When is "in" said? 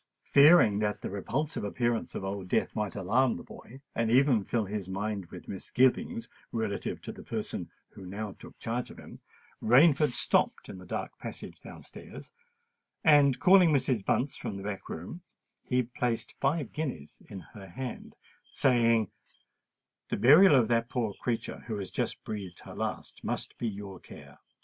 10.69-10.79, 17.29-17.39